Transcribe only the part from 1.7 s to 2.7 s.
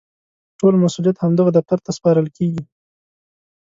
ته سپارل کېږي.